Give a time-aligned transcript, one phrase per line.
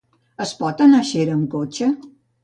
[0.45, 1.91] Es pot anar a Xera amb cotxe?